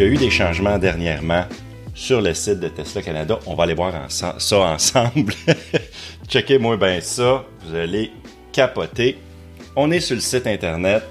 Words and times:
y 0.00 0.02
a 0.02 0.06
eu 0.06 0.16
des 0.16 0.30
changements 0.30 0.78
dernièrement 0.78 1.44
sur 1.94 2.22
le 2.22 2.32
site 2.32 2.58
de 2.58 2.68
Tesla 2.68 3.02
Canada. 3.02 3.38
On 3.46 3.54
va 3.54 3.64
aller 3.64 3.74
voir 3.74 3.92
ça 4.08 4.34
ensemble. 4.52 5.34
Checkez-moi 6.26 6.78
bien 6.78 7.02
ça. 7.02 7.44
Vous 7.66 7.74
allez 7.74 8.10
capoter. 8.50 9.18
On 9.76 9.90
est 9.90 10.00
sur 10.00 10.14
le 10.14 10.22
site 10.22 10.46
internet 10.46 11.02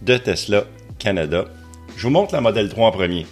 de 0.00 0.16
Tesla 0.16 0.64
Canada. 0.98 1.44
Je 1.98 2.04
vous 2.04 2.10
montre 2.10 2.32
la 2.32 2.40
Model 2.40 2.70
3 2.70 2.88
en 2.88 2.92
premier. 2.92 3.26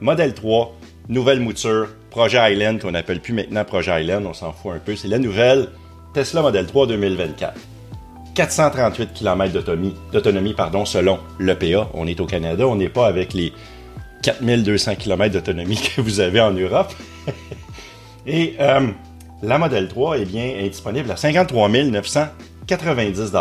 Model 0.00 0.32
3, 0.32 0.74
nouvelle 1.10 1.40
mouture, 1.40 1.88
projet 2.08 2.38
Island 2.50 2.80
qu'on 2.80 2.92
n'appelle 2.92 3.20
plus 3.20 3.34
maintenant 3.34 3.66
projet 3.66 4.02
Island, 4.02 4.24
on 4.24 4.32
s'en 4.32 4.54
fout 4.54 4.72
un 4.74 4.78
peu. 4.78 4.96
C'est 4.96 5.08
la 5.08 5.18
nouvelle 5.18 5.68
Tesla 6.14 6.40
Model 6.40 6.64
3 6.64 6.86
2024. 6.86 7.54
438 8.34 9.12
km 9.12 9.52
d'autonomie, 9.52 10.54
selon 10.86 11.18
l'EPA. 11.38 11.90
On 11.92 12.06
est 12.06 12.18
au 12.18 12.26
Canada, 12.26 12.66
on 12.66 12.76
n'est 12.76 12.88
pas 12.88 13.08
avec 13.08 13.34
les 13.34 13.52
4200 14.22 14.96
km 14.96 15.34
d'autonomie 15.34 15.76
que 15.76 16.00
vous 16.00 16.20
avez 16.20 16.40
en 16.40 16.52
Europe. 16.52 16.92
Et 18.26 18.56
euh, 18.60 18.88
la 19.42 19.58
Model 19.58 19.88
3 19.88 20.18
eh 20.18 20.24
bien, 20.24 20.44
est 20.44 20.68
disponible 20.68 21.10
à 21.10 21.16
53 21.16 21.68
990 21.68 23.32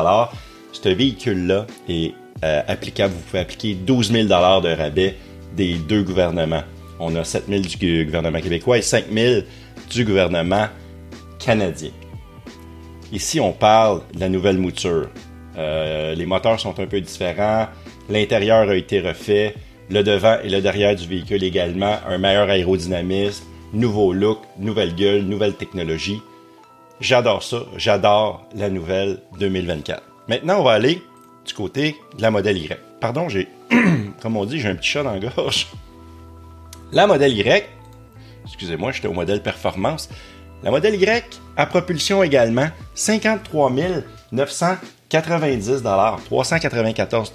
Ce 0.72 0.90
véhicule-là 0.90 1.68
est 1.90 2.14
euh, 2.44 2.62
applicable. 2.68 3.14
Vous 3.14 3.22
pouvez 3.22 3.40
appliquer 3.40 3.74
12 3.74 4.12
000 4.12 4.28
de 4.28 4.76
rabais 4.76 5.16
des 5.56 5.76
deux 5.76 6.04
gouvernements. 6.04 6.64
On 7.00 7.16
a 7.16 7.24
7 7.24 7.46
000 7.48 7.62
du 7.80 8.06
gouvernement 8.06 8.40
québécois 8.40 8.78
et 8.78 8.82
5 8.82 9.06
000 9.12 9.42
du 9.90 10.06
gouvernement 10.06 10.68
canadien. 11.40 11.92
Ici, 13.12 13.40
on 13.40 13.54
parle 13.54 14.02
de 14.14 14.20
la 14.20 14.30
nouvelle 14.30 14.58
mouture. 14.58 15.10
Euh, 15.58 16.14
les 16.14 16.26
moteurs 16.26 16.60
sont 16.60 16.80
un 16.80 16.88
peu 16.88 17.02
différents. 17.02 17.68
L'intérieur 18.10 18.70
a 18.70 18.76
été 18.76 19.00
refait. 19.00 19.56
Le 19.90 20.04
devant 20.04 20.38
et 20.44 20.50
le 20.50 20.62
derrière 20.62 20.96
du 20.96 21.08
véhicule 21.08 21.44
également. 21.44 21.98
Un 22.08 22.18
meilleur 22.18 22.50
aérodynamisme. 22.50 23.46
Nouveau 23.74 24.14
look, 24.14 24.40
nouvelle 24.58 24.96
gueule, 24.96 25.24
nouvelle 25.24 25.56
technologie. 25.56 26.22
J'adore 27.00 27.44
ça. 27.44 27.64
J'adore 27.78 28.46
la 28.56 28.70
nouvelle 28.70 29.20
2024. 29.40 30.02
Maintenant, 30.28 30.60
on 30.60 30.64
va 30.64 30.74
aller 30.74 31.02
du 31.46 31.54
côté 31.54 31.96
de 32.18 32.22
la 32.22 32.32
modèle 32.32 32.58
Y. 32.58 32.78
Pardon, 33.00 33.30
j'ai, 33.30 33.48
comme 34.22 34.36
on 34.36 34.46
dit, 34.46 34.60
j'ai 34.60 34.70
un 34.70 34.76
petit 34.76 34.90
chat 34.90 35.04
dans 35.04 35.14
la 35.14 35.20
gorge. 35.20 35.68
La 36.92 37.08
modèle 37.08 37.34
Y, 37.34 37.66
excusez-moi, 38.46 38.92
j'étais 38.92 39.08
au 39.08 39.14
modèle 39.14 39.42
performance. 39.42 40.10
La 40.64 40.72
modèle 40.72 40.96
Y 40.96 41.40
à 41.56 41.66
propulsion 41.66 42.24
également, 42.24 42.68
53 42.96 43.72
990 44.32 45.84
394 46.26 47.34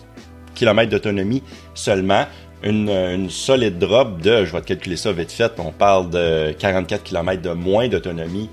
km 0.55 0.91
d'autonomie 0.91 1.42
seulement. 1.75 2.27
Une, 2.62 3.28
solide 3.28 3.78
drop 3.78 4.20
de, 4.20 4.45
je 4.45 4.53
vais 4.53 4.61
te 4.61 4.67
calculer 4.67 4.97
ça 4.97 5.11
vite 5.12 5.33
fait, 5.33 5.53
on 5.59 5.72
parle 5.72 6.11
de 6.11 6.53
44 6.53 7.03
km 7.03 7.42
de 7.42 7.50
moins 7.50 7.89
d'autonomie 7.89 8.48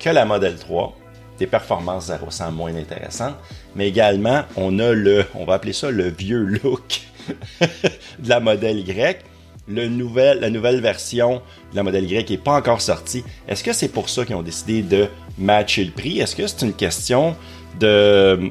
que 0.00 0.10
la 0.10 0.24
modèle 0.24 0.56
3. 0.56 0.96
Des 1.38 1.46
performances 1.46 2.06
0 2.06 2.30
100 2.30 2.52
moins 2.52 2.74
intéressantes. 2.74 3.36
Mais 3.74 3.88
également, 3.88 4.42
on 4.56 4.78
a 4.78 4.92
le, 4.92 5.24
on 5.34 5.44
va 5.44 5.54
appeler 5.54 5.74
ça 5.74 5.90
le 5.90 6.08
vieux 6.08 6.42
look 6.42 7.02
de 7.60 8.28
la 8.28 8.40
modèle 8.40 8.78
Y 8.78 9.18
le 9.68 9.88
la 10.40 10.50
nouvelle 10.50 10.80
version 10.80 11.42
de 11.72 11.76
la 11.76 11.82
modèle 11.82 12.10
Y 12.10 12.30
n'est 12.30 12.38
pas 12.38 12.54
encore 12.54 12.80
sortie. 12.80 13.24
Est-ce 13.48 13.64
que 13.64 13.72
c'est 13.72 13.88
pour 13.88 14.08
ça 14.08 14.24
qu'ils 14.24 14.36
ont 14.36 14.42
décidé 14.42 14.82
de 14.82 15.08
matcher 15.38 15.84
le 15.84 15.90
prix? 15.90 16.20
Est-ce 16.20 16.36
que 16.36 16.46
c'est 16.46 16.64
une 16.64 16.74
question 16.74 17.36
de... 17.80 18.50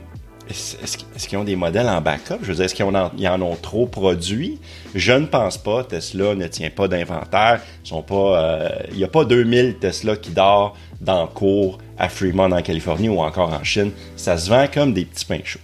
Est-ce 0.50 1.28
qu'ils 1.28 1.38
ont 1.38 1.44
des 1.44 1.56
modèles 1.56 1.88
en 1.88 2.02
backup? 2.02 2.38
Je 2.42 2.48
veux 2.48 2.56
dire, 2.56 2.66
est-ce 2.66 2.76
qu'ils 2.76 2.86
en, 2.86 3.42
ont 3.42 3.56
trop 3.56 3.88
produit? 3.88 4.60
Je 4.94 5.14
ne 5.14 5.26
pense 5.26 5.58
pas. 5.58 5.84
Tesla 5.84 6.36
ne 6.36 6.48
tient 6.48 6.70
pas 6.70 6.88
d'inventaire. 6.88 7.62
Euh, 7.92 8.70
il 8.92 8.98
n'y 8.98 9.04
a 9.04 9.08
pas 9.08 9.26
2000 9.26 9.78
Tesla 9.80 10.16
qui 10.16 10.32
dort 10.32 10.78
dans 11.02 11.24
le 11.24 11.28
cours 11.28 11.80
à 11.98 12.10
Fremont 12.10 12.52
en 12.52 12.62
Californie 12.62 13.10
ou 13.10 13.20
encore 13.22 13.54
en 13.54 13.64
Chine. 13.64 13.92
Ça 14.16 14.38
se 14.38 14.50
vend 14.50 14.68
comme 14.72 14.94
des 14.94 15.06
petits 15.06 15.26
pains 15.26 15.42
chauds. 15.44 15.60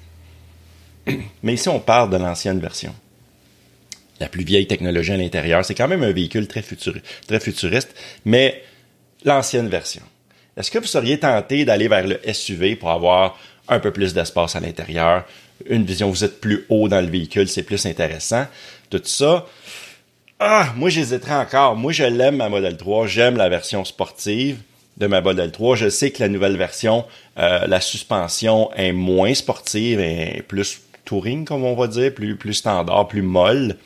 Mais 1.43 1.53
ici, 1.53 1.69
on 1.69 1.79
parle 1.79 2.09
de 2.09 2.17
l'ancienne 2.17 2.59
version 2.59 2.93
la 4.21 4.29
plus 4.29 4.43
vieille 4.43 4.67
technologie 4.67 5.11
à 5.11 5.17
l'intérieur. 5.17 5.65
C'est 5.65 5.73
quand 5.73 5.87
même 5.87 6.03
un 6.03 6.11
véhicule 6.11 6.47
très, 6.47 6.61
très 6.61 7.39
futuriste, 7.39 7.93
mais 8.23 8.63
l'ancienne 9.25 9.67
version. 9.67 10.03
Est-ce 10.55 10.69
que 10.69 10.77
vous 10.77 10.85
seriez 10.85 11.19
tenté 11.19 11.65
d'aller 11.65 11.87
vers 11.87 12.05
le 12.05 12.19
SUV 12.31 12.75
pour 12.75 12.91
avoir 12.91 13.39
un 13.71 13.79
peu 13.79 13.91
plus 13.91 14.13
d'espace 14.13 14.55
à 14.55 14.59
l'intérieur, 14.59 15.25
une 15.67 15.85
vision, 15.85 16.09
vous 16.09 16.23
êtes 16.23 16.39
plus 16.41 16.65
haut 16.69 16.87
dans 16.87 17.01
le 17.01 17.07
véhicule, 17.07 17.47
c'est 17.47 17.63
plus 17.63 17.85
intéressant. 17.85 18.45
Tout 18.89 19.01
ça, 19.05 19.47
ah, 20.39 20.73
moi 20.75 20.89
j'hésiterais 20.89 21.35
encore. 21.35 21.75
Moi 21.75 21.91
je 21.93 22.03
l'aime 22.03 22.37
ma 22.37 22.49
Model 22.49 22.75
3, 22.75 23.07
j'aime 23.07 23.37
la 23.37 23.47
version 23.47 23.85
sportive 23.85 24.57
de 24.97 25.07
ma 25.07 25.21
Model 25.21 25.51
3. 25.51 25.75
Je 25.75 25.89
sais 25.89 26.11
que 26.11 26.21
la 26.21 26.29
nouvelle 26.29 26.57
version, 26.57 27.05
euh, 27.39 27.65
la 27.65 27.79
suspension 27.79 28.71
est 28.73 28.91
moins 28.91 29.33
sportive 29.33 29.99
et 29.99 30.43
plus 30.47 30.81
touring, 31.05 31.45
comme 31.45 31.63
on 31.63 31.75
va 31.75 31.87
dire, 31.87 32.13
plus, 32.13 32.35
plus 32.35 32.55
standard, 32.55 33.07
plus 33.07 33.21
molle. 33.21 33.77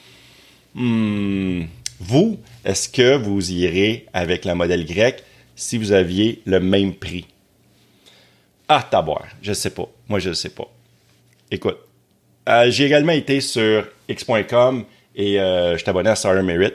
Hmm, 0.73 1.63
vous, 1.99 2.39
est-ce 2.65 2.89
que 2.89 3.15
vous 3.15 3.51
irez 3.51 4.07
avec 4.13 4.45
la 4.45 4.55
modèle 4.55 4.85
grecque 4.85 5.23
si 5.55 5.77
vous 5.77 5.91
aviez 5.91 6.41
le 6.45 6.59
même 6.59 6.93
prix? 6.93 7.25
Ah, 8.67 8.87
taboire, 8.89 9.27
je 9.41 9.53
sais 9.53 9.69
pas. 9.69 9.87
Moi, 10.07 10.19
je 10.19 10.33
sais 10.33 10.49
pas. 10.49 10.67
Écoute, 11.51 11.77
euh, 12.49 12.69
j'ai 12.69 12.85
également 12.85 13.11
été 13.11 13.41
sur 13.41 13.87
x.com 14.09 14.85
et 15.15 15.39
euh, 15.39 15.77
je 15.77 15.89
abonné 15.89 16.09
à 16.09 16.15
Star 16.15 16.41
Merit. 16.43 16.73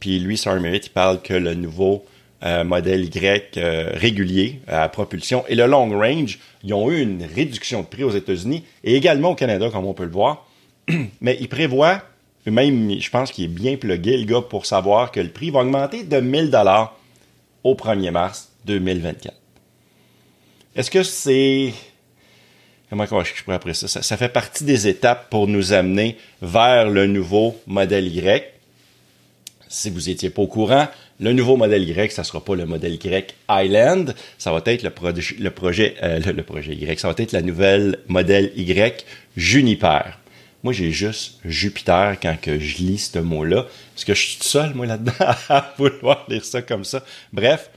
Puis 0.00 0.18
lui, 0.18 0.36
Star 0.36 0.58
Merit, 0.60 0.80
il 0.84 0.90
parle 0.90 1.20
que 1.20 1.34
le 1.34 1.54
nouveau 1.54 2.04
euh, 2.42 2.64
modèle 2.64 3.04
Y 3.04 3.58
régulier 3.94 4.60
à 4.66 4.88
propulsion 4.88 5.44
et 5.48 5.54
le 5.54 5.66
long 5.66 5.88
range, 5.90 6.38
ils 6.64 6.74
ont 6.74 6.90
eu 6.90 7.00
une 7.00 7.24
réduction 7.24 7.82
de 7.82 7.86
prix 7.86 8.04
aux 8.04 8.10
États-Unis 8.10 8.64
et 8.82 8.96
également 8.96 9.30
au 9.30 9.34
Canada, 9.34 9.68
comme 9.70 9.84
on 9.84 9.94
peut 9.94 10.04
le 10.04 10.10
voir. 10.10 10.46
Mais 11.20 11.36
il 11.40 11.48
prévoit 11.48 12.02
même, 12.50 12.98
je 12.98 13.10
pense 13.10 13.30
qu'il 13.30 13.44
est 13.44 13.48
bien 13.48 13.76
plugué, 13.76 14.16
le 14.16 14.24
gars, 14.24 14.40
pour 14.40 14.66
savoir 14.66 15.12
que 15.12 15.20
le 15.20 15.28
prix 15.28 15.50
va 15.50 15.60
augmenter 15.60 16.02
de 16.02 16.18
1000 16.18 16.50
dollars 16.50 16.98
au 17.62 17.74
1er 17.74 18.10
mars 18.10 18.50
2024. 18.64 19.41
Est-ce 20.74 20.90
que 20.90 21.02
c'est... 21.02 21.74
Comment 22.88 23.04
je 23.04 23.42
pourrais 23.42 23.56
après 23.56 23.74
ça? 23.74 23.88
ça? 23.88 24.16
fait 24.16 24.28
partie 24.28 24.64
des 24.64 24.86
étapes 24.86 25.30
pour 25.30 25.48
nous 25.48 25.72
amener 25.72 26.16
vers 26.42 26.90
le 26.90 27.06
nouveau 27.06 27.58
modèle 27.66 28.06
Y. 28.06 28.44
Si 29.68 29.88
vous 29.90 30.00
n'étiez 30.00 30.28
pas 30.28 30.42
au 30.42 30.46
courant, 30.46 30.88
le 31.20 31.32
nouveau 31.32 31.56
modèle 31.56 31.88
Y, 31.88 32.12
ça 32.12 32.24
sera 32.24 32.44
pas 32.44 32.54
le 32.54 32.66
modèle 32.66 32.94
Y 32.94 33.34
Island, 33.48 34.14
ça 34.38 34.52
va 34.52 34.62
être 34.66 34.82
le, 34.82 34.90
le 35.42 35.50
projet, 35.50 35.94
euh, 36.02 36.20
le 36.20 36.42
projet 36.42 36.74
Y, 36.74 37.00
ça 37.00 37.08
va 37.08 37.14
être 37.16 37.32
la 37.32 37.42
nouvelle 37.42 37.98
modèle 38.08 38.52
Y 38.56 39.04
Juniper. 39.36 40.18
Moi, 40.62 40.72
j'ai 40.72 40.90
juste 40.90 41.38
Jupiter 41.44 42.18
quand 42.20 42.36
que 42.40 42.58
je 42.58 42.78
lis 42.78 43.10
ce 43.12 43.18
mot-là, 43.18 43.66
parce 43.94 44.04
que 44.04 44.14
je 44.14 44.20
suis 44.20 44.38
seul, 44.42 44.74
moi, 44.74 44.86
là-dedans, 44.86 45.12
à 45.48 45.74
vouloir 45.78 46.26
lire 46.28 46.44
ça 46.44 46.62
comme 46.62 46.84
ça? 46.84 47.04
Bref, 47.32 47.70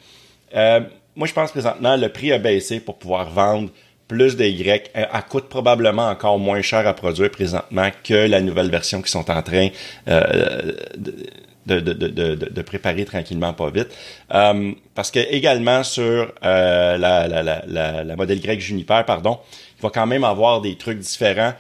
euh, 0.56 0.82
moi, 1.16 1.28
je 1.28 1.34
pense 1.34 1.52
présentement, 1.52 1.96
le 1.96 2.10
prix 2.10 2.32
a 2.32 2.38
baissé 2.38 2.80
pour 2.80 2.98
pouvoir 2.98 3.30
vendre 3.30 3.70
plus 4.08 4.36
de 4.36 4.46
Y. 4.46 4.92
Elle, 4.94 5.08
coûte 5.30 5.50
probablement 5.50 6.10
encore 6.10 6.38
moins 6.38 6.62
cher 6.62 6.88
à 6.88 6.94
produire 6.94 7.32
présentement 7.32 7.90
que 8.04 8.28
la 8.28 8.42
nouvelle 8.42 8.70
version 8.70 9.02
qu'ils 9.02 9.10
sont 9.10 9.32
en 9.32 9.42
train 9.42 9.70
euh, 10.08 10.72
de, 10.98 11.80
de, 11.80 11.94
de, 11.94 12.36
de, 12.36 12.62
préparer 12.62 13.06
tranquillement, 13.06 13.54
pas 13.54 13.72
vite. 13.72 13.88
Euh, 14.34 14.72
parce 14.94 15.10
que 15.10 15.20
également 15.20 15.84
sur 15.84 16.32
la, 16.42 16.98
la, 16.98 17.28
la, 17.28 18.04
la, 18.04 18.16
modèle 18.16 18.38
Y 18.46 18.60
Juniper, 18.60 19.04
pardon, 19.06 19.40
il 19.80 19.82
va 19.82 19.90
quand 19.90 20.06
même 20.06 20.24
avoir 20.24 20.62
des 20.62 20.78
trucs 20.78 21.00
différents 21.00 21.54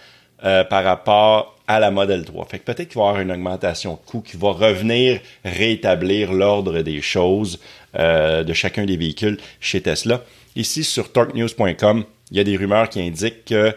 euh, 0.43 0.63
par 0.63 0.83
rapport 0.83 1.54
à 1.67 1.79
la 1.79 1.91
Model 1.91 2.25
3. 2.25 2.45
Fait 2.45 2.59
que 2.59 2.63
peut-être 2.63 2.89
qu'il 2.89 2.99
va 2.99 3.05
y 3.05 3.07
avoir 3.07 3.21
une 3.21 3.31
augmentation 3.31 3.93
de 3.93 4.09
coût 4.09 4.21
qui 4.21 4.37
va 4.37 4.51
revenir 4.51 5.19
rétablir 5.43 6.33
l'ordre 6.33 6.81
des 6.81 7.01
choses 7.01 7.59
euh, 7.97 8.43
de 8.43 8.53
chacun 8.53 8.85
des 8.85 8.97
véhicules 8.97 9.37
chez 9.59 9.81
Tesla. 9.81 10.23
Ici, 10.55 10.83
sur 10.83 11.11
torquenews.com, 11.11 12.05
il 12.31 12.37
y 12.37 12.39
a 12.39 12.43
des 12.43 12.57
rumeurs 12.57 12.89
qui 12.89 13.01
indiquent 13.01 13.45
qu'il 13.45 13.73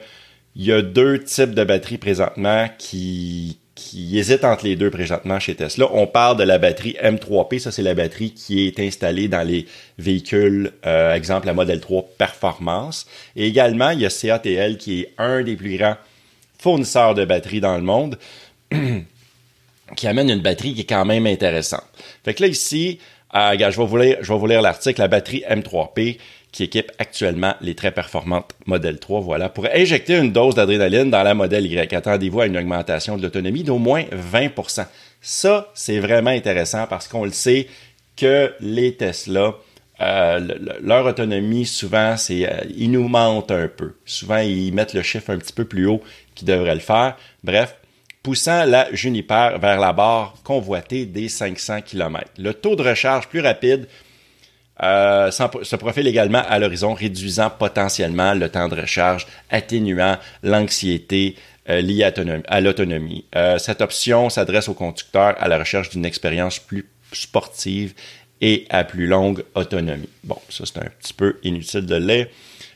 y 0.56 0.72
a 0.72 0.82
deux 0.82 1.22
types 1.22 1.54
de 1.54 1.64
batteries 1.64 1.98
présentement 1.98 2.68
qui, 2.78 3.58
qui 3.78 4.18
hésitent 4.18 4.44
entre 4.44 4.64
les 4.64 4.74
deux 4.74 4.90
présentement 4.90 5.38
chez 5.38 5.54
Tesla. 5.54 5.86
On 5.92 6.06
parle 6.06 6.36
de 6.36 6.42
la 6.42 6.58
batterie 6.58 6.96
M3P, 7.02 7.60
ça 7.60 7.70
c'est 7.70 7.82
la 7.82 7.94
batterie 7.94 8.32
qui 8.32 8.66
est 8.66 8.80
installée 8.80 9.28
dans 9.28 9.46
les 9.46 9.66
véhicules, 9.98 10.72
euh, 10.84 11.14
exemple 11.14 11.46
la 11.46 11.54
Model 11.54 11.80
3 11.80 12.04
Performance. 12.18 13.06
Et 13.36 13.46
également, 13.46 13.90
il 13.90 14.00
y 14.00 14.06
a 14.06 14.10
CATL 14.10 14.78
qui 14.78 15.02
est 15.02 15.12
un 15.18 15.42
des 15.42 15.54
plus 15.54 15.78
grands 15.78 15.96
fournisseur 16.58 17.14
de 17.14 17.24
batteries 17.24 17.60
dans 17.60 17.76
le 17.76 17.82
monde 17.82 18.18
qui 19.96 20.06
amène 20.06 20.30
une 20.30 20.40
batterie 20.40 20.74
qui 20.74 20.82
est 20.82 20.88
quand 20.88 21.04
même 21.04 21.26
intéressante. 21.26 21.84
Fait 22.24 22.34
que 22.34 22.42
là, 22.42 22.48
ici, 22.48 22.98
euh, 23.34 23.56
je 23.58 23.80
vais 23.80 23.86
vous 23.86 23.96
lire, 23.96 24.18
je 24.20 24.32
vais 24.32 24.38
vous 24.38 24.46
lire 24.46 24.62
l'article, 24.62 25.00
la 25.00 25.08
batterie 25.08 25.44
M3P 25.48 26.18
qui 26.50 26.64
équipe 26.64 26.90
actuellement 26.98 27.54
les 27.60 27.74
très 27.74 27.92
performantes 27.92 28.52
Model 28.66 28.98
3. 28.98 29.20
Voilà, 29.20 29.48
pour 29.48 29.66
injecter 29.66 30.16
une 30.16 30.32
dose 30.32 30.54
d'adrénaline 30.54 31.10
dans 31.10 31.22
la 31.22 31.34
Model 31.34 31.66
Y, 31.66 31.92
attendez-vous 31.92 32.40
à 32.40 32.46
une 32.46 32.56
augmentation 32.56 33.16
de 33.16 33.22
l'autonomie 33.22 33.64
d'au 33.64 33.78
moins 33.78 34.04
20% 34.32 34.86
Ça, 35.20 35.70
c'est 35.74 35.98
vraiment 35.98 36.30
intéressant 36.30 36.86
parce 36.86 37.06
qu'on 37.06 37.24
le 37.24 37.32
sait 37.32 37.68
que 38.16 38.52
les 38.60 38.94
Tesla, 38.94 39.54
euh, 40.00 40.40
leur 40.80 41.06
autonomie, 41.06 41.66
souvent, 41.66 42.16
c'est 42.16 42.46
euh, 42.46 42.60
ils 42.76 42.90
nous 42.90 43.08
mentent 43.08 43.50
un 43.50 43.68
peu. 43.68 43.96
Souvent, 44.04 44.38
ils 44.38 44.72
mettent 44.72 44.94
le 44.94 45.02
chiffre 45.02 45.30
un 45.30 45.38
petit 45.38 45.52
peu 45.52 45.64
plus 45.64 45.86
haut 45.86 46.02
qu'ils 46.34 46.46
devraient 46.46 46.74
le 46.74 46.80
faire. 46.80 47.16
Bref, 47.42 47.76
poussant 48.22 48.64
la 48.64 48.92
Juniper 48.94 49.58
vers 49.58 49.80
la 49.80 49.92
barre 49.92 50.34
convoitée 50.44 51.04
des 51.04 51.28
500 51.28 51.82
km. 51.82 52.30
Le 52.38 52.54
taux 52.54 52.76
de 52.76 52.82
recharge 52.82 53.28
plus 53.28 53.40
rapide 53.40 53.88
euh, 54.80 55.32
se 55.32 55.76
profile 55.76 56.06
également 56.06 56.42
à 56.48 56.60
l'horizon, 56.60 56.94
réduisant 56.94 57.50
potentiellement 57.50 58.34
le 58.34 58.48
temps 58.48 58.68
de 58.68 58.80
recharge, 58.80 59.26
atténuant 59.50 60.16
l'anxiété 60.44 61.34
liée 61.66 62.10
à 62.46 62.60
l'autonomie. 62.62 63.26
Cette 63.58 63.82
option 63.82 64.30
s'adresse 64.30 64.70
aux 64.70 64.74
conducteurs 64.74 65.34
à 65.38 65.48
la 65.48 65.58
recherche 65.58 65.90
d'une 65.90 66.06
expérience 66.06 66.58
plus 66.58 66.88
sportive 67.12 67.94
et 68.40 68.66
à 68.70 68.84
plus 68.84 69.06
longue 69.06 69.44
autonomie. 69.54 70.08
Bon, 70.24 70.38
ça 70.48 70.64
c'est 70.66 70.78
un 70.78 70.90
petit 71.00 71.12
peu 71.12 71.36
inutile 71.42 71.86
de 71.86 71.96
le 71.96 72.06
lire. 72.06 72.26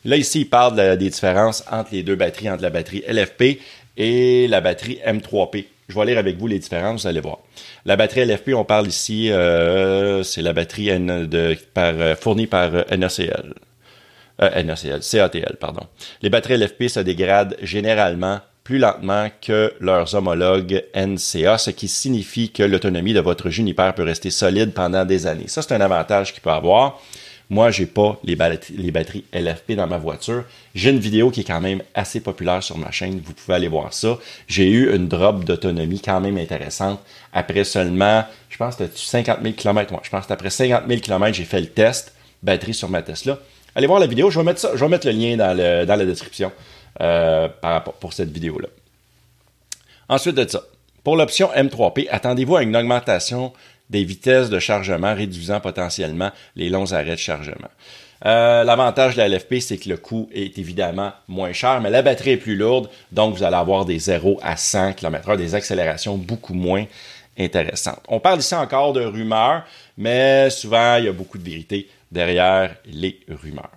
Là, 0.04 0.16
ici, 0.16 0.40
il 0.40 0.48
parle 0.48 0.98
des 0.98 1.10
différences 1.10 1.64
entre 1.70 1.90
les 1.92 2.02
deux 2.02 2.16
batteries, 2.16 2.50
entre 2.50 2.62
la 2.62 2.70
batterie 2.70 3.04
LFP 3.06 3.60
et 3.96 4.48
la 4.48 4.60
batterie 4.60 4.98
M3P. 5.06 5.66
Je 5.88 5.98
vais 5.98 6.06
lire 6.06 6.18
avec 6.18 6.38
vous 6.38 6.46
les 6.46 6.58
différences, 6.58 7.02
vous 7.02 7.06
allez 7.06 7.20
voir. 7.20 7.38
La 7.84 7.96
batterie 7.96 8.24
LFP, 8.24 8.50
on 8.54 8.64
parle 8.64 8.88
ici, 8.88 9.30
euh, 9.30 10.22
c'est 10.22 10.42
la 10.42 10.52
batterie 10.52 10.90
euh, 10.90 12.16
fournie 12.16 12.46
par 12.46 12.74
euh, 12.74 12.82
NACL. 12.96 13.54
Euh, 14.40 14.62
NACL, 14.62 15.00
CATL, 15.00 15.56
pardon. 15.60 15.86
Les 16.22 16.30
batteries 16.30 16.56
LFP 16.56 16.88
se 16.88 17.00
dégradent 17.00 17.56
généralement 17.62 18.40
plus 18.64 18.78
lentement 18.78 19.28
que 19.40 19.72
leurs 19.80 20.14
homologues 20.14 20.84
NCA, 20.94 21.58
ce 21.58 21.70
qui 21.70 21.88
signifie 21.88 22.50
que 22.50 22.62
l'autonomie 22.62 23.12
de 23.12 23.20
votre 23.20 23.50
Juniper 23.50 23.92
peut 23.94 24.04
rester 24.04 24.30
solide 24.30 24.72
pendant 24.72 25.04
des 25.04 25.26
années. 25.26 25.48
Ça, 25.48 25.62
c'est 25.62 25.74
un 25.74 25.80
avantage 25.80 26.32
qu'il 26.32 26.42
peut 26.42 26.50
avoir. 26.50 27.00
Moi, 27.50 27.70
j'ai 27.70 27.84
pas 27.84 28.18
les, 28.24 28.34
batteries 28.34 29.24
LFP 29.34 29.72
dans 29.72 29.86
ma 29.86 29.98
voiture. 29.98 30.44
J'ai 30.74 30.88
une 30.88 30.98
vidéo 30.98 31.30
qui 31.30 31.40
est 31.40 31.44
quand 31.44 31.60
même 31.60 31.82
assez 31.92 32.20
populaire 32.20 32.62
sur 32.62 32.78
ma 32.78 32.90
chaîne. 32.90 33.20
Vous 33.22 33.34
pouvez 33.34 33.54
aller 33.54 33.68
voir 33.68 33.92
ça. 33.92 34.16
J'ai 34.48 34.70
eu 34.70 34.94
une 34.94 35.06
drop 35.06 35.44
d'autonomie 35.44 36.00
quand 36.00 36.18
même 36.20 36.38
intéressante. 36.38 37.00
Après 37.32 37.64
seulement, 37.64 38.24
je 38.48 38.56
pense 38.56 38.76
que 38.76 38.84
c'était 38.84 38.96
50 38.96 39.40
000 39.42 39.54
km. 39.54 39.92
je 40.02 40.08
pense 40.08 40.26
qu'après 40.26 40.48
50 40.48 40.84
000 40.88 41.00
km, 41.00 41.36
j'ai 41.36 41.44
fait 41.44 41.60
le 41.60 41.66
test 41.66 42.14
batterie 42.42 42.72
sur 42.72 42.88
ma 42.88 43.02
Tesla. 43.02 43.38
Allez 43.74 43.86
voir 43.86 44.00
la 44.00 44.06
vidéo. 44.06 44.30
Je 44.30 44.38
vais 44.38 44.44
mettre 44.44 45.06
le 45.06 45.12
lien 45.12 45.36
dans, 45.36 45.54
la 45.54 46.04
description 46.06 46.52
euh, 47.00 47.48
pour 48.00 48.12
cette 48.12 48.30
vidéo-là. 48.30 48.68
Ensuite 50.08 50.36
de 50.36 50.46
ça, 50.46 50.62
pour 51.04 51.16
l'option 51.16 51.50
M3P, 51.54 52.08
attendez-vous 52.10 52.56
à 52.56 52.62
une 52.62 52.76
augmentation 52.76 53.52
des 53.90 54.04
vitesses 54.04 54.50
de 54.50 54.58
chargement, 54.58 55.14
réduisant 55.14 55.60
potentiellement 55.60 56.30
les 56.56 56.68
longs 56.68 56.92
arrêts 56.92 57.12
de 57.12 57.16
chargement. 57.16 57.68
Euh, 58.24 58.62
l'avantage 58.62 59.16
de 59.16 59.18
la 59.18 59.28
LFP, 59.28 59.58
c'est 59.60 59.78
que 59.78 59.88
le 59.88 59.96
coût 59.96 60.28
est 60.32 60.58
évidemment 60.58 61.12
moins 61.28 61.52
cher, 61.52 61.80
mais 61.80 61.90
la 61.90 62.02
batterie 62.02 62.30
est 62.30 62.36
plus 62.36 62.56
lourde, 62.56 62.88
donc 63.10 63.36
vous 63.36 63.42
allez 63.42 63.56
avoir 63.56 63.84
des 63.84 63.98
0 63.98 64.38
à 64.42 64.56
100 64.56 64.92
km/h, 64.92 65.36
des 65.36 65.54
accélérations 65.54 66.16
beaucoup 66.16 66.54
moins 66.54 66.84
intéressantes. 67.38 68.00
On 68.08 68.20
parle 68.20 68.38
ici 68.38 68.54
encore 68.54 68.92
de 68.92 69.04
rumeurs, 69.04 69.64
mais 69.98 70.50
souvent, 70.50 70.96
il 70.96 71.06
y 71.06 71.08
a 71.08 71.12
beaucoup 71.12 71.38
de 71.38 71.44
vérité 71.44 71.88
derrière 72.12 72.76
les 72.86 73.18
rumeurs. 73.28 73.70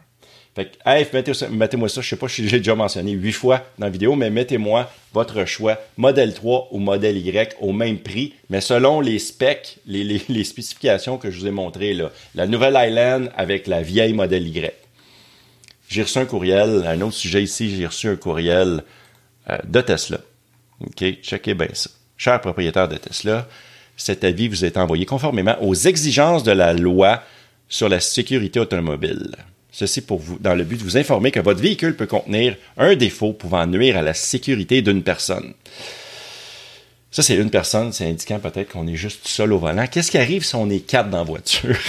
Fait 0.56 0.72
que, 0.72 1.50
mettez-moi 1.50 1.90
ça, 1.90 2.00
je 2.00 2.08
sais 2.08 2.16
pas 2.16 2.30
si 2.30 2.48
j'ai 2.48 2.60
déjà 2.60 2.76
mentionné 2.76 3.12
huit 3.12 3.34
fois 3.34 3.66
dans 3.78 3.88
la 3.88 3.92
vidéo, 3.92 4.16
mais 4.16 4.30
mettez-moi 4.30 4.90
votre 5.14 5.44
choix, 5.44 5.78
modèle 5.98 6.34
3 6.34 6.70
ou 6.72 6.80
modèle 6.80 7.18
Y 7.18 7.54
au 7.60 7.74
même 7.74 8.00
prix, 8.00 8.34
mais 8.50 8.62
selon 8.62 9.02
les 9.02 9.20
specs, 9.20 9.80
les, 9.86 10.44
spécifications 10.46 11.18
que 11.18 11.30
je 11.30 11.42
vous 11.42 11.48
ai 11.48 11.52
montrées 11.52 11.94
là. 11.94 12.10
La 12.36 12.48
nouvelle 12.48 12.78
Island 12.78 13.32
avec 13.36 13.68
la 13.68 13.82
vieille 13.82 14.14
modèle 14.14 14.48
Y. 14.48 14.72
J'ai 15.90 16.04
reçu 16.04 16.20
un 16.20 16.26
courriel, 16.26 16.86
un 16.88 17.02
autre 17.02 17.16
sujet 17.16 17.44
ici, 17.44 17.76
j'ai 17.76 17.86
reçu 17.86 18.08
un 18.08 18.16
courriel 18.16 18.82
euh, 19.50 19.58
de 19.66 19.82
Tesla. 19.82 20.20
OK, 20.80 21.04
checkez 21.22 21.54
bien 21.54 21.68
ça. 21.74 21.90
Cher 22.18 22.40
propriétaire 22.40 22.88
de 22.88 22.96
Tesla, 22.96 23.46
cet 23.98 24.24
avis 24.24 24.48
vous 24.48 24.64
est 24.64 24.78
envoyé 24.78 25.06
conformément 25.06 25.58
aux 25.62 25.76
exigences 25.76 26.44
de 26.44 26.54
la 26.54 26.72
loi 26.72 27.22
sur 27.68 27.90
la 27.90 28.00
sécurité 28.00 28.62
automobile. 28.62 29.36
Ceci 29.78 30.00
pour 30.00 30.20
vous, 30.20 30.40
dans 30.40 30.56
le 30.56 30.64
but 30.64 30.78
de 30.78 30.84
vous 30.84 30.96
informer 30.96 31.32
que 31.32 31.42
votre 31.42 31.60
véhicule 31.60 31.98
peut 31.98 32.06
contenir 32.06 32.56
un 32.78 32.96
défaut 32.96 33.34
pouvant 33.34 33.68
nuire 33.68 33.98
à 33.98 34.02
la 34.02 34.14
sécurité 34.14 34.82
d'une 34.82 35.04
personne. 35.04 35.54
Ça, 37.12 37.22
c'est 37.22 37.36
une 37.36 37.50
personne, 37.50 37.92
c'est 37.92 38.10
indiquant 38.10 38.40
peut-être 38.40 38.72
qu'on 38.72 38.88
est 38.88 38.96
juste 38.96 39.28
seul 39.28 39.52
au 39.52 39.60
volant. 39.60 39.86
Qu'est-ce 39.88 40.12
qui 40.12 40.18
arrive 40.18 40.46
si 40.46 40.56
on 40.56 40.70
est 40.70 40.80
quatre 40.80 41.10
dans 41.10 41.18
la 41.18 41.24
voiture? 41.26 41.76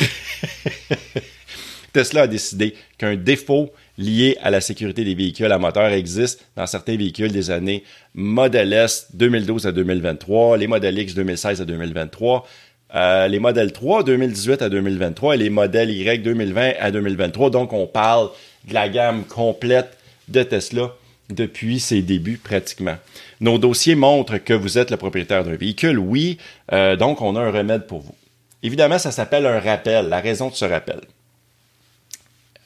Tesla 1.93 2.23
a 2.23 2.27
décidé 2.27 2.75
qu'un 2.99 3.15
défaut 3.15 3.73
lié 3.99 4.37
à 4.43 4.51
la 4.51 4.61
sécurité 4.61 5.05
des 5.05 5.15
véhicules 5.15 5.53
à 5.53 5.57
moteur 5.57 5.87
existe 5.87 6.45
dans 6.57 6.67
certains 6.67 6.97
véhicules 6.97 7.31
des 7.31 7.53
années 7.53 7.85
Model 8.15 8.73
S 8.73 9.07
2012 9.15 9.69
à 9.69 9.73
2023, 9.73 10.57
les 10.57 10.67
Model 10.67 10.99
X 10.99 11.15
2016 11.15 11.63
à 11.63 11.65
2023, 11.65 12.45
euh, 12.95 13.29
les 13.29 13.39
modèles 13.39 13.73
3 13.73 14.05
2018 14.05 14.63
à 14.63 14.69
2023 14.69 15.35
et 15.35 15.39
les 15.39 15.51
modèles 15.51 15.91
Y 15.91 16.23
2020 16.23 16.73
à 16.79 16.91
2023. 16.91 17.51
Donc, 17.51 17.73
on 17.73 17.87
parle 17.87 18.31
de 18.69 18.75
la 18.75 18.89
gamme 18.89 19.25
complète 19.25 19.97
de 20.29 20.43
Tesla 20.43 20.93
depuis 21.31 21.81
ses 21.81 22.03
débuts 22.03 22.39
pratiquement. 22.39 22.97
Nos 23.41 23.59
dossiers 23.59 23.97
montrent 23.97 24.39
que 24.39 24.53
vous 24.53 24.79
êtes 24.79 24.91
le 24.91 24.97
propriétaire 24.97 25.45
d'un 25.45 25.57
véhicule, 25.57 25.99
oui, 25.99 26.39
euh, 26.73 26.97
donc 26.97 27.21
on 27.21 27.37
a 27.37 27.41
un 27.41 27.51
remède 27.51 27.87
pour 27.87 28.01
vous. 28.01 28.15
Évidemment, 28.63 28.99
ça 28.99 29.11
s'appelle 29.11 29.47
un 29.47 29.61
rappel, 29.61 30.09
la 30.09 30.21
raison 30.21 30.49
de 30.49 30.55
ce 30.55 30.65
rappel. 30.65 31.01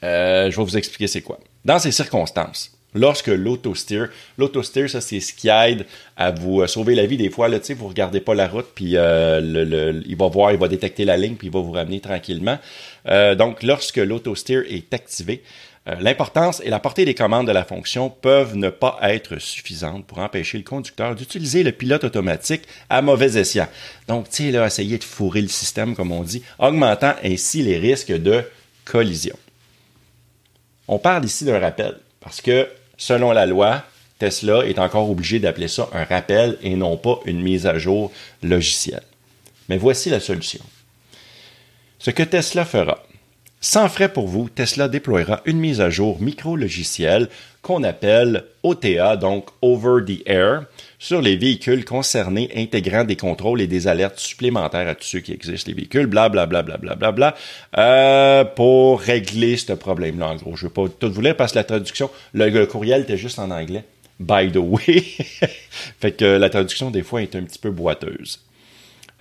Euh, 0.03 0.49
je 0.49 0.57
vais 0.57 0.63
vous 0.63 0.77
expliquer 0.77 1.07
c'est 1.07 1.21
quoi. 1.21 1.39
Dans 1.65 1.79
ces 1.79 1.91
circonstances, 1.91 2.71
lorsque 2.93 3.27
l'auto-steer, 3.27 4.05
l'auto-steer, 4.37 4.87
ça, 4.87 5.01
c'est 5.01 5.19
ce 5.19 5.33
qui 5.33 5.49
aide 5.49 5.85
à 6.17 6.31
vous 6.31 6.61
euh, 6.61 6.67
sauver 6.67 6.95
la 6.95 7.05
vie. 7.05 7.17
Des 7.17 7.29
fois, 7.29 7.47
là, 7.47 7.59
vous 7.75 7.87
regardez 7.87 8.19
pas 8.19 8.35
la 8.35 8.47
route, 8.47 8.67
puis 8.75 8.95
euh, 8.95 9.39
le, 9.41 10.03
il 10.05 10.15
va 10.15 10.27
voir, 10.27 10.51
il 10.51 10.57
va 10.57 10.67
détecter 10.67 11.05
la 11.05 11.17
ligne, 11.17 11.35
puis 11.35 11.47
il 11.47 11.53
va 11.53 11.59
vous 11.59 11.71
ramener 11.71 11.99
tranquillement. 11.99 12.59
Euh, 13.07 13.35
donc, 13.35 13.63
lorsque 13.63 13.97
l'auto-steer 13.97 14.63
est 14.69 14.93
activé, 14.93 15.43
L'importance 15.99 16.61
et 16.63 16.69
la 16.69 16.79
portée 16.79 17.05
des 17.05 17.15
commandes 17.15 17.47
de 17.47 17.51
la 17.51 17.63
fonction 17.63 18.11
peuvent 18.11 18.55
ne 18.55 18.69
pas 18.69 18.99
être 19.01 19.39
suffisantes 19.39 20.05
pour 20.05 20.19
empêcher 20.19 20.59
le 20.59 20.63
conducteur 20.63 21.15
d'utiliser 21.15 21.63
le 21.63 21.71
pilote 21.71 22.03
automatique 22.03 22.61
à 22.87 23.01
mauvais 23.01 23.35
escient. 23.35 23.67
Donc, 24.07 24.29
tu 24.29 24.43
sais, 24.43 24.51
là, 24.51 24.69
de 24.69 25.03
fourrer 25.03 25.41
le 25.41 25.47
système, 25.47 25.95
comme 25.95 26.11
on 26.11 26.21
dit, 26.21 26.43
augmentant 26.59 27.15
ainsi 27.23 27.63
les 27.63 27.79
risques 27.79 28.11
de 28.11 28.43
collision. 28.85 29.35
On 30.87 30.99
parle 30.99 31.25
ici 31.25 31.45
d'un 31.45 31.59
rappel, 31.59 31.97
parce 32.19 32.41
que 32.41 32.67
selon 33.01 33.31
la 33.31 33.47
loi, 33.47 33.83
Tesla 34.19 34.63
est 34.67 34.77
encore 34.77 35.09
obligé 35.09 35.39
d'appeler 35.39 35.67
ça 35.67 35.89
un 35.91 36.03
rappel 36.03 36.59
et 36.61 36.75
non 36.75 36.97
pas 36.97 37.19
une 37.25 37.41
mise 37.41 37.65
à 37.65 37.79
jour 37.79 38.11
logicielle. 38.43 39.01
Mais 39.69 39.79
voici 39.79 40.11
la 40.11 40.19
solution. 40.19 40.63
Ce 41.97 42.11
que 42.11 42.21
Tesla 42.21 42.63
fera. 42.63 43.01
Sans 43.63 43.89
frais 43.89 44.11
pour 44.11 44.27
vous, 44.27 44.49
Tesla 44.49 44.87
déploiera 44.87 45.41
une 45.45 45.59
mise 45.59 45.81
à 45.81 45.91
jour 45.91 46.19
micro-logicielle 46.19 47.29
qu'on 47.61 47.83
appelle 47.83 48.45
OTA, 48.63 49.17
donc 49.17 49.49
Over 49.61 50.03
the 50.03 50.23
Air, 50.25 50.63
sur 50.97 51.21
les 51.21 51.37
véhicules 51.37 51.85
concernés 51.85 52.49
intégrant 52.55 53.03
des 53.03 53.15
contrôles 53.15 53.61
et 53.61 53.67
des 53.67 53.87
alertes 53.87 54.17
supplémentaires 54.17 54.87
à 54.87 54.95
tous 54.95 55.03
ceux 55.03 55.19
qui 55.19 55.31
existent, 55.31 55.69
les 55.69 55.75
véhicules, 55.75 56.07
blablabla, 56.07 56.63
bla, 56.63 56.77
bla, 56.77 56.95
bla, 56.95 57.11
bla, 57.11 57.35
euh, 57.77 58.43
pour 58.45 58.99
régler 58.99 59.57
ce 59.57 59.73
problème-là, 59.73 60.29
en 60.29 60.35
gros. 60.37 60.55
Je 60.55 60.65
ne 60.65 60.69
vais 60.69 60.73
pas 60.73 60.87
tout 60.99 61.11
vous 61.11 61.21
lire 61.21 61.37
parce 61.37 61.51
que 61.51 61.59
la 61.59 61.63
traduction, 61.63 62.09
le, 62.33 62.65
courriel 62.65 63.03
était 63.03 63.17
juste 63.17 63.37
en 63.37 63.51
anglais. 63.51 63.83
By 64.19 64.51
the 64.51 64.57
way. 64.57 65.03
fait 65.99 66.13
que 66.13 66.25
la 66.25 66.49
traduction, 66.49 66.89
des 66.89 67.03
fois, 67.03 67.21
est 67.21 67.35
un 67.35 67.43
petit 67.43 67.59
peu 67.59 67.69
boiteuse. 67.69 68.39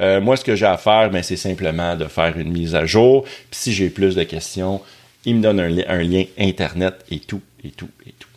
Euh, 0.00 0.20
moi, 0.20 0.36
ce 0.36 0.44
que 0.44 0.56
j'ai 0.56 0.66
à 0.66 0.76
faire, 0.76 1.10
ben, 1.10 1.22
c'est 1.22 1.36
simplement 1.36 1.94
de 1.94 2.06
faire 2.06 2.36
une 2.38 2.50
mise 2.50 2.74
à 2.74 2.86
jour. 2.86 3.24
Puis 3.24 3.60
si 3.60 3.72
j'ai 3.72 3.90
plus 3.90 4.14
de 4.14 4.22
questions, 4.22 4.80
il 5.24 5.36
me 5.36 5.42
donne 5.42 5.60
un, 5.60 5.68
lien 6.02 6.24
Internet 6.38 7.04
et 7.10 7.20
tout, 7.20 7.42
et 7.62 7.70
tout, 7.70 7.90
et 8.06 8.12
tout. 8.18 8.28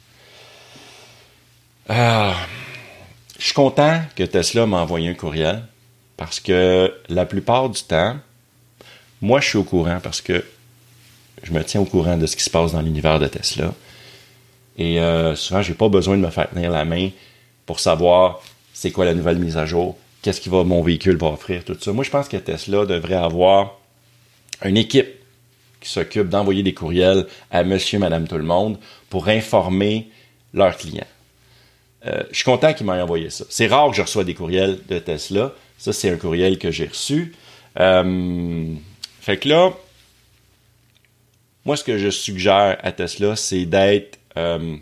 Ah. 1.89 2.35
Je 3.39 3.45
suis 3.45 3.55
content 3.55 4.01
que 4.15 4.23
Tesla 4.23 4.65
m'a 4.65 4.77
envoyé 4.77 5.09
un 5.09 5.15
courriel 5.15 5.63
parce 6.15 6.39
que 6.39 6.93
la 7.09 7.25
plupart 7.25 7.69
du 7.69 7.81
temps, 7.83 8.15
moi, 9.21 9.41
je 9.41 9.49
suis 9.49 9.57
au 9.57 9.63
courant 9.63 9.99
parce 10.01 10.21
que 10.21 10.45
je 11.43 11.51
me 11.51 11.61
tiens 11.63 11.81
au 11.81 11.85
courant 11.85 12.15
de 12.15 12.25
ce 12.25 12.37
qui 12.37 12.43
se 12.43 12.49
passe 12.49 12.71
dans 12.71 12.81
l'univers 12.81 13.19
de 13.19 13.27
Tesla. 13.27 13.73
Et 14.77 14.99
euh, 14.99 15.35
souvent, 15.35 15.61
j'ai 15.61 15.73
pas 15.73 15.89
besoin 15.89 16.15
de 16.15 16.21
me 16.21 16.29
faire 16.29 16.49
tenir 16.49 16.71
la 16.71 16.85
main 16.85 17.09
pour 17.65 17.79
savoir 17.79 18.41
c'est 18.73 18.91
quoi 18.91 19.05
la 19.05 19.13
nouvelle 19.13 19.37
mise 19.37 19.57
à 19.57 19.65
jour, 19.65 19.97
qu'est-ce 20.23 20.41
que 20.41 20.49
mon 20.49 20.81
véhicule 20.81 21.17
va 21.17 21.27
offrir, 21.27 21.63
tout 21.63 21.77
ça. 21.79 21.91
Moi, 21.91 22.03
je 22.03 22.09
pense 22.09 22.27
que 22.27 22.37
Tesla 22.37 22.85
devrait 22.85 23.13
avoir 23.13 23.79
une 24.63 24.77
équipe 24.77 25.09
qui 25.79 25.89
s'occupent 25.89 26.29
d'envoyer 26.29 26.63
des 26.63 26.73
courriels 26.73 27.27
à 27.51 27.63
monsieur, 27.63 27.99
madame, 27.99 28.27
tout 28.27 28.37
le 28.37 28.43
monde 28.43 28.79
pour 29.09 29.27
informer 29.27 30.09
leurs 30.53 30.77
clients. 30.77 31.05
Euh, 32.05 32.23
je 32.31 32.37
suis 32.37 32.45
content 32.45 32.73
qu'ils 32.73 32.85
m'aient 32.85 33.01
envoyé 33.01 33.29
ça. 33.29 33.45
C'est 33.49 33.67
rare 33.67 33.89
que 33.89 33.97
je 33.97 34.01
reçois 34.01 34.23
des 34.23 34.33
courriels 34.33 34.79
de 34.87 34.99
Tesla. 34.99 35.53
Ça, 35.77 35.93
c'est 35.93 36.09
un 36.09 36.17
courriel 36.17 36.57
que 36.57 36.71
j'ai 36.71 36.87
reçu. 36.87 37.35
Euh, 37.79 38.73
fait 39.19 39.37
que 39.37 39.49
là, 39.49 39.73
moi, 41.65 41.75
ce 41.75 41.83
que 41.83 41.97
je 41.97 42.09
suggère 42.09 42.77
à 42.81 42.91
Tesla, 42.91 43.35
c'est 43.35 43.65
d'être 43.65 44.19
euh, 44.37 44.77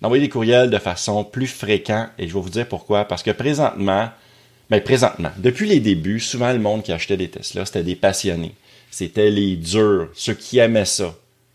d'envoyer 0.00 0.22
des 0.22 0.28
courriels 0.28 0.70
de 0.70 0.78
façon 0.78 1.24
plus 1.24 1.46
fréquente. 1.46 2.08
Et 2.18 2.28
je 2.28 2.34
vais 2.34 2.40
vous 2.40 2.50
dire 2.50 2.68
pourquoi. 2.68 3.04
Parce 3.04 3.22
que 3.22 3.30
présentement, 3.30 4.10
mais 4.70 4.78
ben, 4.80 4.84
présentement, 4.84 5.30
depuis 5.38 5.68
les 5.68 5.80
débuts, 5.80 6.20
souvent 6.20 6.52
le 6.52 6.58
monde 6.58 6.82
qui 6.82 6.92
achetait 6.92 7.16
des 7.16 7.28
Tesla, 7.28 7.64
c'était 7.64 7.84
des 7.84 7.94
passionnés. 7.94 8.54
C'était 8.90 9.30
les 9.30 9.56
durs, 9.56 10.08
ceux 10.14 10.34
qui 10.34 10.58
aimaient 10.58 10.84
ça, 10.84 11.14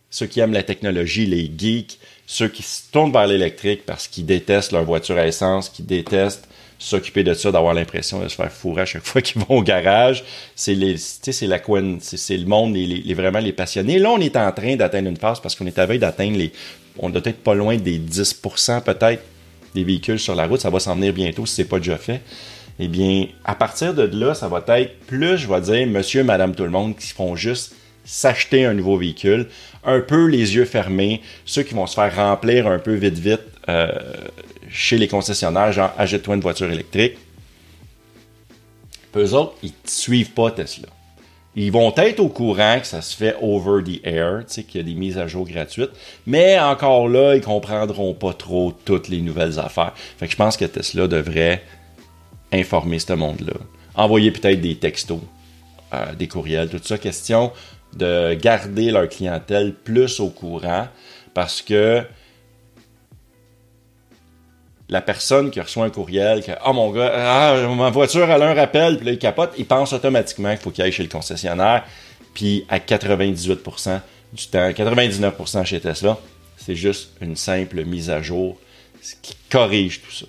ceux 0.09 0.27
qui 0.27 0.39
aiment 0.39 0.53
la 0.53 0.63
technologie, 0.63 1.25
les 1.25 1.51
geeks, 1.57 1.99
ceux 2.25 2.47
qui 2.47 2.63
se 2.63 2.83
tournent 2.91 3.11
vers 3.11 3.27
l'électrique 3.27 3.85
parce 3.85 4.07
qu'ils 4.07 4.25
détestent 4.25 4.71
leur 4.71 4.85
voiture 4.85 5.17
à 5.17 5.27
essence, 5.27 5.69
qui 5.69 5.83
détestent 5.83 6.47
s'occuper 6.81 7.23
de 7.23 7.33
ça, 7.35 7.51
d'avoir 7.51 7.75
l'impression 7.75 8.21
de 8.21 8.27
se 8.27 8.35
faire 8.35 8.51
fourrer 8.51 8.81
à 8.81 8.85
chaque 8.85 9.05
fois 9.05 9.21
qu'ils 9.21 9.41
vont 9.41 9.57
au 9.57 9.63
garage. 9.63 10.23
C'est 10.55 10.73
les, 10.73 10.97
c'est 10.97 11.47
le 11.47 12.45
monde, 12.45 12.73
les, 12.73 12.87
les, 12.87 13.13
vraiment 13.13 13.39
les 13.39 13.53
passionnés. 13.53 13.99
Là, 13.99 14.09
on 14.09 14.19
est 14.19 14.35
en 14.35 14.51
train 14.51 14.75
d'atteindre 14.75 15.09
une 15.09 15.17
phase 15.17 15.39
parce 15.39 15.55
qu'on 15.55 15.67
est 15.67 15.77
à 15.77 15.85
veille 15.85 15.99
d'atteindre 15.99 16.37
les, 16.37 16.51
on 16.97 17.09
doit 17.09 17.21
être 17.23 17.43
pas 17.43 17.53
loin 17.53 17.77
des 17.77 17.99
10% 17.99 18.81
peut-être 18.81 19.23
des 19.75 19.83
véhicules 19.83 20.19
sur 20.19 20.35
la 20.35 20.47
route. 20.47 20.59
Ça 20.59 20.71
va 20.71 20.79
s'en 20.79 20.95
venir 20.95 21.13
bientôt 21.13 21.45
si 21.45 21.55
c'est 21.55 21.65
pas 21.65 21.77
déjà 21.77 21.97
fait. 21.97 22.21
Eh 22.79 22.87
bien, 22.87 23.27
à 23.45 23.53
partir 23.53 23.93
de 23.93 24.03
là, 24.03 24.33
ça 24.33 24.47
va 24.47 24.63
être 24.79 24.97
plus, 25.05 25.37
je 25.37 25.47
vais 25.47 25.61
dire, 25.61 25.85
monsieur, 25.85 26.23
madame, 26.23 26.55
tout 26.55 26.63
le 26.63 26.71
monde 26.71 26.97
qui 26.97 27.09
font 27.09 27.35
juste 27.35 27.75
s'acheter 28.03 28.65
un 28.65 28.73
nouveau 28.73 28.97
véhicule, 28.97 29.47
un 29.83 29.99
peu 29.99 30.25
les 30.25 30.55
yeux 30.55 30.65
fermés, 30.65 31.21
ceux 31.45 31.63
qui 31.63 31.73
vont 31.73 31.87
se 31.87 31.95
faire 31.95 32.15
remplir 32.15 32.67
un 32.67 32.79
peu 32.79 32.93
vite 32.93 33.17
vite 33.17 33.41
euh, 33.69 33.91
chez 34.69 34.97
les 34.97 35.07
concessionnaires, 35.07 35.71
genre 35.71 35.93
achète-toi 35.97 36.35
une 36.35 36.41
voiture 36.41 36.71
électrique. 36.71 37.17
Peu 39.11 39.29
autres, 39.33 39.55
ils 39.61 39.69
ne 39.69 39.89
suivent 39.89 40.31
pas 40.31 40.51
Tesla. 40.51 40.87
Ils 41.55 41.71
vont 41.71 41.93
être 41.97 42.21
au 42.21 42.29
courant 42.29 42.79
que 42.79 42.87
ça 42.87 43.01
se 43.01 43.15
fait 43.15 43.35
over 43.41 43.83
the 43.83 43.99
air, 44.05 44.45
qu'il 44.45 44.77
y 44.77 44.79
a 44.79 44.83
des 44.83 44.93
mises 44.93 45.17
à 45.17 45.27
jour 45.27 45.45
gratuites, 45.45 45.91
mais 46.25 46.57
encore 46.57 47.09
là, 47.09 47.35
ils 47.35 47.41
comprendront 47.41 48.13
pas 48.13 48.33
trop 48.33 48.71
toutes 48.85 49.09
les 49.09 49.19
nouvelles 49.19 49.59
affaires. 49.59 49.91
Fait 50.17 50.27
que 50.27 50.31
je 50.31 50.37
pense 50.37 50.55
que 50.55 50.63
Tesla 50.63 51.07
devrait 51.09 51.61
informer 52.53 52.99
ce 52.99 53.13
monde-là. 53.13 53.53
Envoyer 53.95 54.31
peut-être 54.31 54.61
des 54.61 54.75
textos, 54.75 55.19
euh, 55.93 56.15
des 56.15 56.29
courriels, 56.29 56.69
tout 56.69 56.79
ça. 56.81 56.97
Question 56.97 57.51
de 57.93 58.33
garder 58.33 58.91
leur 58.91 59.09
clientèle 59.09 59.73
plus 59.73 60.19
au 60.19 60.29
courant 60.29 60.87
parce 61.33 61.61
que 61.61 62.03
la 64.89 65.01
personne 65.01 65.51
qui 65.51 65.61
reçoit 65.61 65.85
un 65.85 65.89
courriel, 65.89 66.43
que, 66.43 66.51
oh 66.65 66.73
mon 66.73 66.91
gars, 66.91 67.11
ah, 67.15 67.67
ma 67.75 67.89
voiture 67.89 68.29
a 68.29 68.35
un 68.35 68.53
rappel, 68.53 68.97
puis 68.97 69.05
là, 69.05 69.11
il 69.13 69.19
capote, 69.19 69.53
il 69.57 69.65
pense 69.65 69.93
automatiquement 69.93 70.49
qu'il 70.49 70.59
faut 70.59 70.71
qu'il 70.71 70.83
aille 70.83 70.91
chez 70.91 71.03
le 71.03 71.09
concessionnaire. 71.09 71.85
Puis 72.33 72.65
à 72.69 72.79
98% 72.79 74.01
du 74.33 74.47
temps, 74.47 74.69
99% 74.69 75.65
chez 75.65 75.79
Tesla, 75.79 76.17
c'est 76.57 76.75
juste 76.75 77.11
une 77.21 77.37
simple 77.37 77.85
mise 77.85 78.09
à 78.09 78.21
jour 78.21 78.57
qui 79.21 79.35
corrige 79.49 80.01
tout 80.01 80.11
ça. 80.11 80.25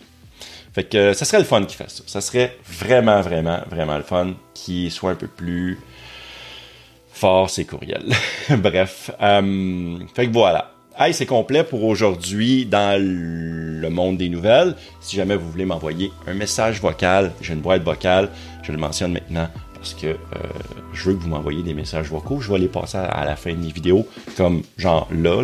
Fait 0.72 0.84
que 0.84 1.12
ça 1.12 1.24
serait 1.24 1.38
le 1.38 1.44
fun 1.44 1.64
qu'il 1.64 1.76
fasse 1.76 1.96
ça. 1.96 2.04
Ça 2.06 2.20
serait 2.20 2.56
vraiment, 2.64 3.20
vraiment, 3.20 3.60
vraiment 3.68 3.96
le 3.96 4.02
fun 4.02 4.34
qu'il 4.54 4.90
soit 4.90 5.10
un 5.10 5.16
peu 5.16 5.26
plus 5.26 5.78
fort 7.12 7.50
ses 7.50 7.64
courriels. 7.64 8.12
Bref. 8.50 9.10
Euh, 9.20 9.98
fait 10.14 10.26
que 10.26 10.32
voilà. 10.32 10.72
Hey, 10.98 11.14
c'est 11.14 11.26
complet 11.26 11.64
pour 11.64 11.84
aujourd'hui 11.84 12.66
dans 12.66 13.00
le 13.00 13.88
monde 13.88 14.18
des 14.18 14.28
nouvelles. 14.28 14.76
Si 15.00 15.16
jamais 15.16 15.36
vous 15.36 15.50
voulez 15.50 15.64
m'envoyer 15.64 16.12
un 16.26 16.34
message 16.34 16.80
vocal, 16.80 17.32
j'ai 17.40 17.54
une 17.54 17.60
boîte 17.60 17.82
vocale, 17.82 18.28
je 18.62 18.72
le 18.72 18.78
mentionne 18.78 19.12
maintenant 19.12 19.48
parce 19.82 19.94
que 19.94 20.06
euh, 20.06 20.16
je 20.92 21.10
veux 21.10 21.16
que 21.16 21.22
vous 21.22 21.28
m'envoyiez 21.28 21.64
des 21.64 21.74
messages 21.74 22.06
vocaux. 22.06 22.40
Je 22.40 22.52
vais 22.52 22.58
les 22.60 22.68
passer 22.68 22.98
à 22.98 23.24
la 23.24 23.34
fin 23.34 23.52
des 23.52 23.72
vidéos, 23.72 24.06
comme 24.36 24.62
genre 24.78 25.08
là. 25.12 25.42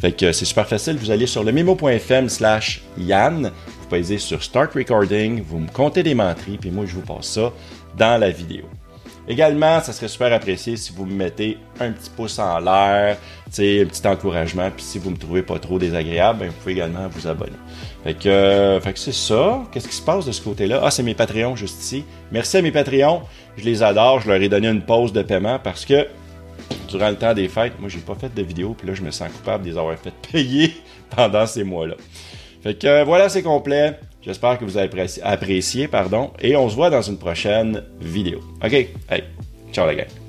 Fait 0.00 0.12
que 0.12 0.30
c'est 0.30 0.44
super 0.44 0.68
facile. 0.68 0.96
Vous 0.98 1.10
allez 1.10 1.26
sur 1.26 1.42
le 1.42 1.50
memo.fm 1.50 2.28
slash 2.28 2.82
Yann. 2.96 3.50
Vous 3.80 3.88
pouvez 3.88 4.18
sur 4.18 4.40
Start 4.40 4.72
Recording. 4.74 5.42
Vous 5.42 5.58
me 5.58 5.68
comptez 5.68 6.04
des 6.04 6.14
menteries, 6.14 6.58
puis 6.58 6.70
moi, 6.70 6.84
je 6.86 6.94
vous 6.94 7.00
passe 7.00 7.26
ça 7.26 7.52
dans 7.98 8.20
la 8.20 8.30
vidéo. 8.30 8.66
Également, 9.28 9.80
ça 9.80 9.92
serait 9.92 10.08
super 10.08 10.32
apprécié 10.32 10.76
si 10.76 10.92
vous 10.92 11.06
me 11.06 11.14
mettez 11.14 11.58
un 11.78 11.92
petit 11.92 12.10
pouce 12.10 12.38
en 12.38 12.58
l'air, 12.58 13.16
un 13.46 13.50
petit 13.52 14.06
encouragement. 14.06 14.68
Puis 14.74 14.84
si 14.84 14.98
vous 14.98 15.10
me 15.10 15.16
trouvez 15.16 15.42
pas 15.42 15.58
trop 15.58 15.78
désagréable, 15.78 16.40
ben, 16.40 16.48
vous 16.48 16.54
pouvez 16.54 16.72
également 16.72 17.06
vous 17.08 17.28
abonner. 17.28 17.52
Fait 18.02 18.14
que, 18.14 18.28
euh, 18.28 18.80
fait 18.80 18.92
que 18.92 18.98
c'est 18.98 19.12
ça. 19.12 19.62
Qu'est-ce 19.70 19.88
qui 19.88 19.94
se 19.94 20.02
passe 20.02 20.26
de 20.26 20.32
ce 20.32 20.42
côté-là? 20.42 20.80
Ah, 20.82 20.90
c'est 20.90 21.04
mes 21.04 21.14
Patreons 21.14 21.54
juste 21.54 21.80
ici. 21.82 22.04
Merci 22.32 22.56
à 22.56 22.62
mes 22.62 22.72
Patreons. 22.72 23.22
Je 23.56 23.64
les 23.64 23.82
adore. 23.82 24.20
Je 24.20 24.28
leur 24.28 24.42
ai 24.42 24.48
donné 24.48 24.68
une 24.68 24.82
pause 24.82 25.12
de 25.12 25.22
paiement 25.22 25.60
parce 25.60 25.84
que 25.84 26.08
durant 26.88 27.10
le 27.10 27.16
temps 27.16 27.32
des 27.32 27.48
fêtes, 27.48 27.74
moi, 27.78 27.88
j'ai 27.88 28.00
pas 28.00 28.16
fait 28.16 28.34
de 28.34 28.42
vidéo. 28.42 28.74
Puis 28.76 28.88
là, 28.88 28.94
je 28.94 29.02
me 29.02 29.12
sens 29.12 29.30
coupable 29.30 29.64
de 29.64 29.70
les 29.70 29.78
avoir 29.78 29.96
fait 29.96 30.12
payer 30.32 30.74
pendant 31.14 31.46
ces 31.46 31.62
mois-là. 31.62 31.94
Fait 32.64 32.74
que 32.74 32.86
euh, 32.88 33.04
voilà, 33.04 33.28
c'est 33.28 33.42
complet. 33.42 33.98
J'espère 34.22 34.58
que 34.58 34.64
vous 34.64 34.76
avez 34.76 34.88
apprécié, 35.22 35.88
pardon, 35.88 36.30
et 36.40 36.54
on 36.56 36.68
se 36.68 36.76
voit 36.76 36.90
dans 36.90 37.02
une 37.02 37.18
prochaine 37.18 37.82
vidéo. 38.00 38.40
OK? 38.64 38.72
Hey, 38.72 39.24
ciao 39.72 39.86
la 39.86 39.96
gang. 39.96 40.21